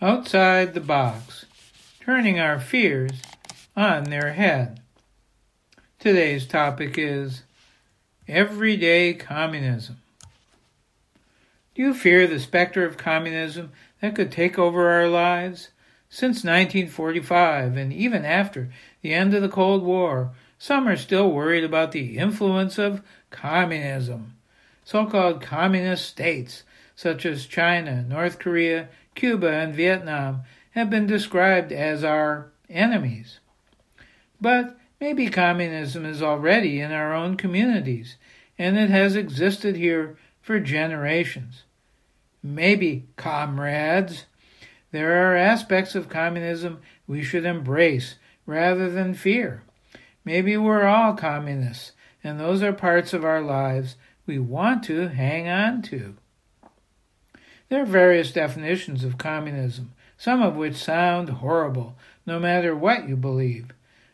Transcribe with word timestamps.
outside 0.00 0.74
the 0.74 0.80
box, 0.80 1.44
turning 2.00 2.38
our 2.38 2.60
fears 2.60 3.20
on 3.76 4.04
their 4.04 4.32
head. 4.32 4.80
Today's 5.98 6.46
topic 6.46 6.94
is 6.96 7.42
everyday 8.28 9.14
communism. 9.14 9.96
Do 11.74 11.82
you 11.82 11.94
fear 11.94 12.28
the 12.28 12.38
specter 12.38 12.84
of 12.84 12.96
communism 12.96 13.72
that 14.00 14.14
could 14.14 14.30
take 14.30 14.56
over 14.56 14.88
our 14.88 15.08
lives? 15.08 15.70
Since 16.08 16.44
1945, 16.44 17.76
and 17.76 17.92
even 17.92 18.24
after 18.24 18.70
the 19.02 19.12
end 19.12 19.34
of 19.34 19.42
the 19.42 19.48
Cold 19.48 19.82
War, 19.82 20.30
some 20.58 20.88
are 20.88 20.96
still 20.96 21.30
worried 21.30 21.64
about 21.64 21.92
the 21.92 22.18
influence 22.18 22.78
of 22.78 23.02
communism. 23.30 24.34
So 24.84 25.06
called 25.06 25.42
communist 25.42 26.06
states, 26.06 26.62
such 26.96 27.26
as 27.26 27.46
China, 27.46 28.02
North 28.02 28.38
Korea, 28.38 28.88
Cuba, 29.18 29.48
and 29.48 29.74
Vietnam, 29.74 30.42
have 30.70 30.88
been 30.88 31.06
described 31.06 31.72
as 31.72 32.04
our 32.04 32.52
enemies. 32.70 33.40
But 34.40 34.78
maybe 35.00 35.28
communism 35.28 36.06
is 36.06 36.22
already 36.22 36.80
in 36.80 36.92
our 36.92 37.12
own 37.12 37.36
communities, 37.36 38.16
and 38.56 38.78
it 38.78 38.90
has 38.90 39.16
existed 39.16 39.74
here 39.74 40.16
for 40.40 40.60
generations. 40.60 41.64
Maybe, 42.44 43.08
comrades, 43.16 44.26
there 44.92 45.28
are 45.28 45.36
aspects 45.36 45.96
of 45.96 46.08
communism 46.08 46.80
we 47.08 47.24
should 47.24 47.44
embrace 47.44 48.14
rather 48.46 48.88
than 48.88 49.14
fear. 49.14 49.64
Maybe 50.24 50.56
we're 50.56 50.86
all 50.86 51.14
communists, 51.14 51.90
and 52.22 52.38
those 52.38 52.62
are 52.62 52.72
parts 52.72 53.12
of 53.12 53.24
our 53.24 53.42
lives 53.42 53.96
we 54.26 54.38
want 54.38 54.84
to 54.84 55.08
hang 55.08 55.48
on 55.48 55.82
to. 55.82 56.14
There 57.68 57.82
are 57.82 57.86
various 57.86 58.32
definitions 58.32 59.04
of 59.04 59.18
communism, 59.18 59.92
some 60.16 60.42
of 60.42 60.56
which 60.56 60.74
sound 60.74 61.28
horrible, 61.28 61.96
no 62.24 62.38
matter 62.40 62.74
what 62.74 63.08
you 63.08 63.16
believe. 63.16 63.66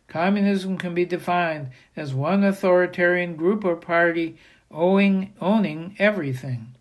Communism 0.08 0.76
can 0.76 0.94
be 0.94 1.04
defined 1.04 1.70
as 1.96 2.12
one 2.14 2.42
authoritarian 2.42 3.36
group 3.36 3.64
or 3.64 3.76
party 3.76 4.36
owing, 4.70 5.32
owning 5.40 5.94
everything. 5.98 6.74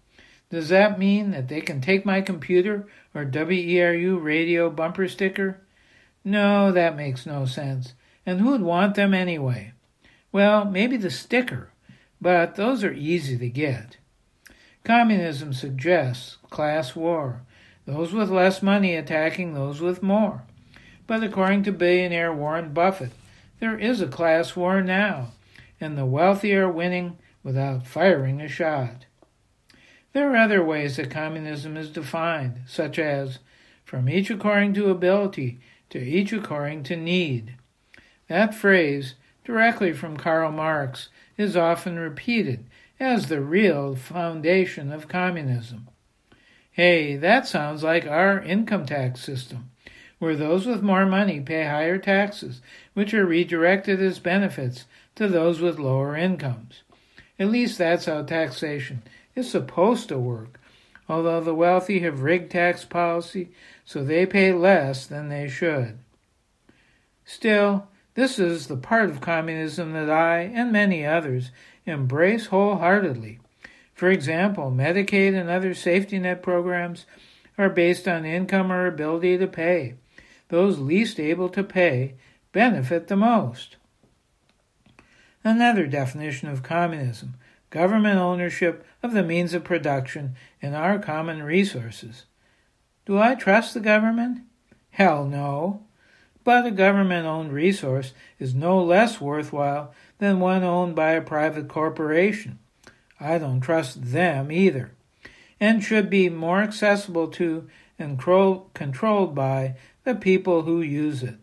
Does 0.49 0.69
that 0.69 0.99
mean 0.99 1.31
that 1.31 1.47
they 1.47 1.61
can 1.61 1.79
take 1.79 2.05
my 2.05 2.21
computer 2.21 2.87
or 3.13 3.25
WERU 3.25 4.21
radio 4.21 4.69
bumper 4.69 5.07
sticker? 5.07 5.61
No, 6.23 6.71
that 6.71 6.95
makes 6.95 7.25
no 7.25 7.45
sense. 7.45 7.93
And 8.25 8.39
who'd 8.39 8.61
want 8.61 8.95
them 8.95 9.13
anyway? 9.13 9.73
Well, 10.31 10.65
maybe 10.65 10.97
the 10.97 11.11
sticker, 11.11 11.69
but 12.21 12.55
those 12.55 12.83
are 12.83 12.93
easy 12.93 13.37
to 13.37 13.49
get. 13.49 13.97
Communism 14.83 15.53
suggests 15.53 16.37
class 16.49 16.93
war, 16.93 17.41
those 17.85 18.11
with 18.11 18.29
less 18.29 18.61
money 18.61 18.95
attacking 18.95 19.53
those 19.53 19.79
with 19.79 20.03
more. 20.03 20.43
But 21.07 21.23
according 21.23 21.63
to 21.63 21.71
billionaire 21.71 22.33
Warren 22.33 22.73
Buffett, 22.73 23.11
there 23.61 23.79
is 23.79 24.01
a 24.01 24.07
class 24.07 24.57
war 24.57 24.81
now, 24.81 25.31
and 25.79 25.97
the 25.97 26.05
wealthy 26.05 26.53
are 26.53 26.69
winning 26.69 27.17
without 27.43 27.87
firing 27.87 28.41
a 28.41 28.49
shot. 28.49 29.05
There 30.11 30.31
are 30.33 30.35
other 30.35 30.61
ways 30.61 30.97
that 30.97 31.09
communism 31.09 31.77
is 31.77 31.89
defined, 31.89 32.63
such 32.67 32.99
as 32.99 33.39
from 33.85 34.09
each 34.09 34.29
according 34.29 34.73
to 34.73 34.89
ability 34.89 35.59
to 35.91 35.99
each 35.99 36.33
according 36.33 36.83
to 36.83 36.97
need. 36.97 37.55
That 38.27 38.53
phrase, 38.53 39.15
directly 39.45 39.93
from 39.93 40.17
Karl 40.17 40.51
Marx, 40.51 41.07
is 41.37 41.55
often 41.55 41.97
repeated 41.97 42.65
as 42.99 43.27
the 43.27 43.41
real 43.41 43.95
foundation 43.95 44.91
of 44.91 45.07
communism. 45.07 45.87
Hey, 46.71 47.15
that 47.17 47.47
sounds 47.47 47.83
like 47.83 48.07
our 48.07 48.41
income 48.41 48.85
tax 48.85 49.21
system, 49.21 49.69
where 50.19 50.35
those 50.35 50.65
with 50.65 50.81
more 50.81 51.05
money 51.05 51.39
pay 51.39 51.65
higher 51.65 51.97
taxes, 51.97 52.61
which 52.93 53.13
are 53.13 53.25
redirected 53.25 54.01
as 54.01 54.19
benefits 54.19 54.85
to 55.15 55.27
those 55.27 55.59
with 55.59 55.79
lower 55.79 56.15
incomes. 56.15 56.81
At 57.37 57.49
least 57.49 57.77
that's 57.77 58.05
how 58.05 58.23
taxation 58.23 59.03
is 59.35 59.49
supposed 59.49 60.09
to 60.09 60.17
work, 60.17 60.59
although 61.09 61.41
the 61.41 61.53
wealthy 61.53 61.99
have 61.99 62.21
rigged 62.21 62.51
tax 62.51 62.85
policy 62.85 63.49
so 63.85 64.03
they 64.03 64.25
pay 64.25 64.53
less 64.53 65.05
than 65.05 65.29
they 65.29 65.47
should. 65.47 65.99
Still, 67.25 67.87
this 68.15 68.37
is 68.37 68.67
the 68.67 68.77
part 68.77 69.09
of 69.09 69.21
communism 69.21 69.93
that 69.93 70.09
I 70.09 70.41
and 70.41 70.71
many 70.71 71.05
others 71.05 71.51
embrace 71.85 72.47
wholeheartedly. 72.47 73.39
For 73.93 74.09
example, 74.09 74.71
Medicaid 74.71 75.39
and 75.39 75.49
other 75.49 75.73
safety 75.73 76.19
net 76.19 76.41
programs 76.41 77.05
are 77.57 77.69
based 77.69 78.07
on 78.07 78.25
income 78.25 78.71
or 78.71 78.87
ability 78.87 79.37
to 79.37 79.47
pay. 79.47 79.95
Those 80.49 80.79
least 80.79 81.19
able 81.19 81.49
to 81.49 81.63
pay 81.63 82.15
benefit 82.51 83.07
the 83.07 83.15
most. 83.15 83.77
Another 85.43 85.87
definition 85.87 86.49
of 86.49 86.63
communism 86.63 87.35
government 87.69 88.19
ownership 88.19 88.85
of 89.01 89.13
the 89.13 89.23
means 89.23 89.55
of 89.55 89.63
production 89.63 90.35
and 90.61 90.75
our 90.75 90.99
common 90.99 91.41
resources. 91.41 92.25
Do 93.07 93.17
I 93.17 93.33
trust 93.33 93.73
the 93.73 93.79
government? 93.79 94.41
Hell 94.91 95.25
no. 95.25 95.81
But 96.43 96.67
a 96.67 96.71
government 96.71 97.25
owned 97.25 97.51
resource 97.51 98.13
is 98.37 98.53
no 98.53 98.79
less 98.79 99.19
worthwhile 99.19 99.91
than 100.23 100.39
one 100.39 100.63
owned 100.63 100.95
by 100.95 101.11
a 101.11 101.21
private 101.21 101.67
corporation. 101.67 102.57
I 103.19 103.37
don't 103.37 103.59
trust 103.59 104.11
them 104.13 104.53
either, 104.53 104.93
and 105.59 105.83
should 105.83 106.09
be 106.09 106.29
more 106.29 106.61
accessible 106.61 107.27
to 107.29 107.67
and 107.99 108.17
controlled 108.17 109.35
by 109.35 109.75
the 110.05 110.15
people 110.15 110.61
who 110.61 110.81
use 110.81 111.23
it. 111.23 111.35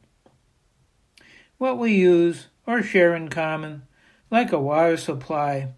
What 1.59 1.77
we 1.77 1.93
use 1.93 2.49
or 2.67 2.83
share 2.83 3.15
in 3.15 3.29
common, 3.29 3.83
like 4.31 4.51
a 4.51 4.59
water 4.59 4.97
supply, 4.97 5.75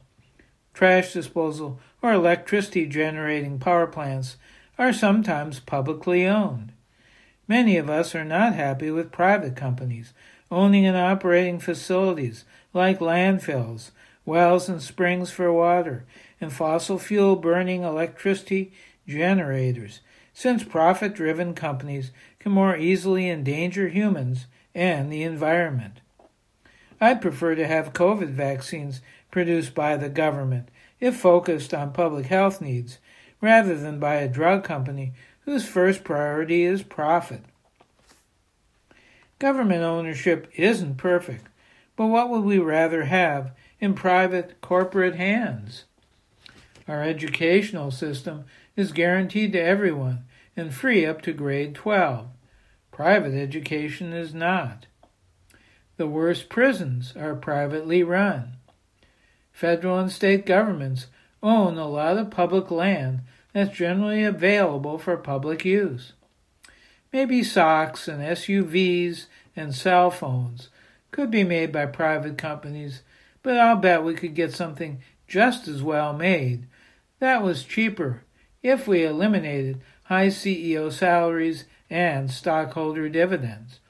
trash 0.72 1.12
disposal, 1.12 1.80
or 2.02 2.12
electricity 2.12 2.86
generating 2.86 3.58
power 3.58 3.88
plants 3.88 4.36
are 4.78 4.92
sometimes 4.92 5.58
publicly 5.58 6.24
owned. 6.24 6.72
Many 7.48 7.76
of 7.76 7.90
us 7.90 8.14
are 8.14 8.24
not 8.24 8.54
happy 8.54 8.92
with 8.92 9.10
private 9.10 9.56
companies 9.56 10.14
owning 10.52 10.84
and 10.84 10.96
operating 10.96 11.58
facilities 11.58 12.44
like 12.74 12.98
landfills, 12.98 13.90
wells 14.26 14.68
and 14.68 14.82
springs 14.82 15.30
for 15.30 15.50
water, 15.50 16.04
and 16.40 16.52
fossil 16.52 16.98
fuel 16.98 17.36
burning 17.36 17.82
electricity 17.82 18.72
generators, 19.08 20.00
since 20.34 20.62
profit 20.62 21.14
driven 21.14 21.54
companies 21.54 22.10
can 22.38 22.52
more 22.52 22.76
easily 22.76 23.30
endanger 23.30 23.88
humans 23.88 24.46
and 24.74 25.10
the 25.10 25.22
environment. 25.22 26.00
I'd 27.00 27.22
prefer 27.22 27.54
to 27.54 27.66
have 27.66 27.94
COVID 27.94 28.28
vaccines 28.28 29.00
produced 29.30 29.74
by 29.74 29.96
the 29.96 30.08
government 30.08 30.69
if 31.00 31.16
focused 31.16 31.72
on 31.72 31.92
public 31.92 32.26
health 32.26 32.60
needs, 32.60 32.98
rather 33.40 33.76
than 33.76 33.98
by 33.98 34.16
a 34.16 34.28
drug 34.28 34.64
company 34.64 35.14
whose 35.40 35.66
first 35.66 36.04
priority 36.04 36.62
is 36.62 36.82
profit. 36.82 37.42
Government 39.42 39.82
ownership 39.82 40.48
isn't 40.54 40.98
perfect, 40.98 41.48
but 41.97 42.06
what 42.06 42.30
would 42.30 42.44
we 42.44 42.60
rather 42.60 43.06
have 43.06 43.50
in 43.80 43.92
private 43.92 44.60
corporate 44.60 45.16
hands? 45.16 45.82
Our 46.86 47.03
educational 47.03 47.90
system 47.90 48.44
is 48.76 48.93
guaranteed 48.93 49.52
to 49.55 49.61
everyone 49.61 50.26
and 50.56 50.72
free 50.72 51.05
up 51.05 51.22
to 51.22 51.32
grade 51.32 51.75
12. 51.75 52.28
Private 52.93 53.34
education 53.34 54.12
is 54.12 54.32
not. 54.32 54.87
The 55.96 56.06
worst 56.06 56.49
prisons 56.49 57.12
are 57.16 57.34
privately 57.34 58.05
run. 58.05 58.58
Federal 59.50 59.99
and 59.99 60.12
state 60.12 60.46
governments 60.46 61.08
own 61.43 61.78
a 61.78 61.88
lot 61.88 62.16
of 62.16 62.31
public 62.31 62.70
land 62.70 63.22
that's 63.52 63.76
generally 63.76 64.22
available 64.22 64.99
for 64.99 65.16
public 65.16 65.64
use. 65.64 66.12
Maybe 67.12 67.43
socks 67.43 68.08
and 68.08 68.22
SUVs 68.22 69.26
and 69.56 69.75
cell 69.75 70.10
phones 70.10 70.69
could 71.10 71.31
be 71.31 71.44
made 71.44 71.72
by 71.72 71.87
private 71.87 72.38
companies, 72.38 73.02
but 73.43 73.58
I'll 73.58 73.76
bet 73.76 74.04
we 74.04 74.14
could 74.14 74.34
get 74.34 74.52
something 74.52 75.00
just 75.28 75.69
as 75.69 75.82
well 75.82 76.12
made. 76.12 76.66
That 77.19 77.43
was 77.43 77.64
cheaper 77.64 78.25
if 78.62 78.87
we 78.88 79.04
eliminated 79.04 79.81
high 80.04 80.28
CEO 80.28 80.93
salaries 80.93 81.64
and 81.90 82.31
stockholder 82.31 83.08
dividends, 83.08 83.81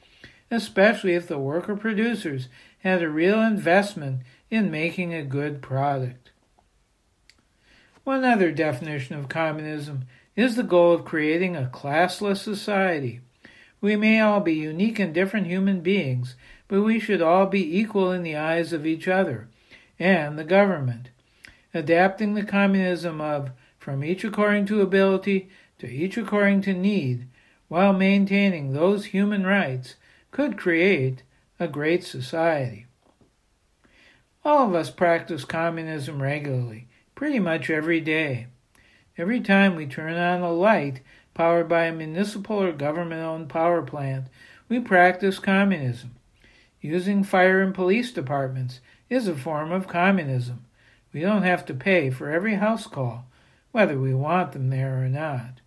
especially 0.50 1.14
if 1.14 1.28
the 1.28 1.38
worker 1.38 1.76
producers 1.76 2.48
had 2.80 3.02
a 3.02 3.08
real 3.08 3.40
investment 3.40 4.22
in 4.50 4.70
making 4.70 5.14
a 5.14 5.22
good 5.22 5.62
product. 5.62 6.30
One 8.04 8.24
other 8.24 8.50
definition 8.50 9.16
of 9.16 9.28
communism 9.28 10.06
is 10.34 10.56
the 10.56 10.62
goal 10.62 10.92
of 10.92 11.04
creating 11.04 11.54
a 11.54 11.70
classless 11.72 12.38
society. 12.38 13.20
We 13.82 13.96
may 13.96 14.20
all 14.20 14.40
be 14.40 14.54
unique 14.54 15.00
and 15.00 15.12
different 15.12 15.48
human 15.48 15.80
beings, 15.80 16.36
but 16.68 16.82
we 16.82 17.00
should 17.00 17.20
all 17.20 17.46
be 17.46 17.78
equal 17.78 18.12
in 18.12 18.22
the 18.22 18.36
eyes 18.36 18.72
of 18.72 18.86
each 18.86 19.08
other 19.08 19.48
and 19.98 20.38
the 20.38 20.44
government. 20.44 21.10
Adapting 21.74 22.34
the 22.34 22.44
communism 22.44 23.20
of 23.20 23.50
from 23.78 24.04
each 24.04 24.22
according 24.22 24.66
to 24.66 24.80
ability 24.80 25.50
to 25.80 25.88
each 25.88 26.16
according 26.16 26.62
to 26.62 26.72
need 26.72 27.26
while 27.66 27.92
maintaining 27.92 28.72
those 28.72 29.06
human 29.06 29.44
rights 29.44 29.96
could 30.30 30.56
create 30.56 31.24
a 31.58 31.66
great 31.66 32.04
society. 32.04 32.86
All 34.44 34.68
of 34.68 34.74
us 34.74 34.90
practice 34.90 35.44
communism 35.44 36.22
regularly, 36.22 36.86
pretty 37.16 37.40
much 37.40 37.68
every 37.68 38.00
day. 38.00 38.46
Every 39.18 39.40
time 39.40 39.74
we 39.74 39.86
turn 39.86 40.14
on 40.14 40.40
a 40.40 40.52
light 40.52 41.00
powered 41.34 41.68
by 41.68 41.84
a 41.84 41.92
municipal 41.92 42.62
or 42.62 42.72
government 42.72 43.22
owned 43.22 43.48
power 43.48 43.82
plant, 43.82 44.26
we 44.68 44.80
practice 44.80 45.38
communism. 45.38 46.14
Using 46.80 47.24
fire 47.24 47.60
and 47.60 47.74
police 47.74 48.12
departments 48.12 48.80
is 49.08 49.28
a 49.28 49.34
form 49.34 49.70
of 49.70 49.88
communism. 49.88 50.64
We 51.12 51.20
don't 51.20 51.42
have 51.42 51.64
to 51.66 51.74
pay 51.74 52.10
for 52.10 52.30
every 52.30 52.54
house 52.54 52.86
call, 52.86 53.26
whether 53.70 53.98
we 53.98 54.14
want 54.14 54.52
them 54.52 54.70
there 54.70 55.02
or 55.02 55.08
not. 55.08 55.60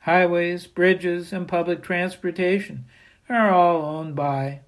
Highways, 0.00 0.66
bridges, 0.66 1.32
and 1.32 1.48
public 1.48 1.82
transportation 1.82 2.84
are 3.28 3.50
all 3.50 3.84
owned 3.84 4.14
by 4.14 4.60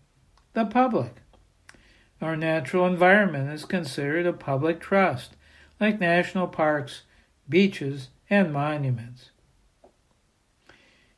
the 0.52 0.66
public. 0.66 1.16
Our 2.20 2.36
natural 2.36 2.86
environment 2.86 3.50
is 3.50 3.64
considered 3.64 4.26
a 4.26 4.32
public 4.32 4.80
trust, 4.80 5.36
like 5.78 6.00
national 6.00 6.48
parks, 6.48 7.02
beaches, 7.48 8.08
and 8.28 8.52
monuments. 8.52 9.30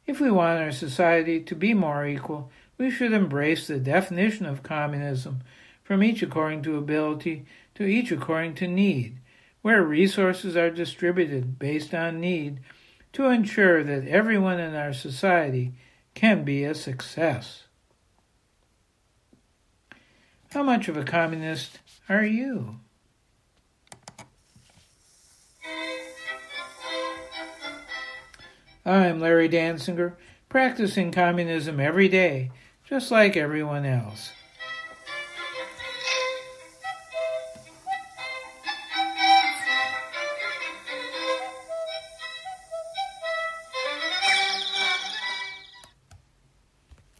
If 0.06 0.20
we 0.20 0.30
want 0.30 0.60
our 0.60 0.72
society 0.72 1.40
to 1.40 1.54
be 1.54 1.74
more 1.74 2.06
equal, 2.06 2.50
we 2.76 2.90
should 2.90 3.12
embrace 3.12 3.66
the 3.66 3.78
definition 3.78 4.46
of 4.46 4.62
communism 4.62 5.42
from 5.84 6.02
each 6.02 6.22
according 6.22 6.62
to 6.62 6.76
ability 6.76 7.44
to 7.74 7.84
each 7.84 8.10
according 8.10 8.54
to 8.56 8.66
need, 8.66 9.18
where 9.62 9.82
resources 9.82 10.56
are 10.56 10.70
distributed 10.70 11.58
based 11.58 11.94
on 11.94 12.20
need 12.20 12.60
to 13.12 13.26
ensure 13.26 13.84
that 13.84 14.08
everyone 14.08 14.58
in 14.58 14.74
our 14.74 14.92
society 14.92 15.72
can 16.14 16.44
be 16.44 16.64
a 16.64 16.74
success. 16.74 17.64
How 20.50 20.62
much 20.62 20.88
of 20.88 20.96
a 20.96 21.04
communist 21.04 21.78
are 22.08 22.24
you? 22.24 22.80
I'm 28.84 29.20
Larry 29.20 29.48
Dansinger, 29.48 30.14
practicing 30.48 31.12
communism 31.12 31.78
every 31.78 32.08
day, 32.08 32.50
just 32.84 33.12
like 33.12 33.36
everyone 33.36 33.84
else. 33.84 34.32